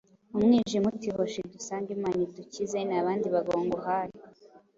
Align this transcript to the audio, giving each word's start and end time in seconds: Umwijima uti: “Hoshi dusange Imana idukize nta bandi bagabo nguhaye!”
Umwijima 0.37 0.85
uti: 0.91 1.07
“Hoshi 1.15 1.41
dusange 1.53 1.89
Imana 1.97 2.19
idukize 2.27 2.77
nta 2.87 2.99
bandi 3.05 3.27
bagabo 3.35 3.59
nguhaye!” 3.65 4.13